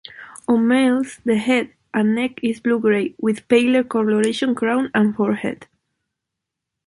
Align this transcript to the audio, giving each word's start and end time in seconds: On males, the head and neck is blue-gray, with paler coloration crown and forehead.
On 0.47 0.67
males, 0.67 1.19
the 1.25 1.35
head 1.37 1.75
and 1.93 2.15
neck 2.15 2.39
is 2.41 2.59
blue-gray, 2.59 3.13
with 3.19 3.47
paler 3.47 3.83
coloration 3.83 4.55
crown 4.55 4.89
and 4.95 5.15
forehead. 5.15 5.67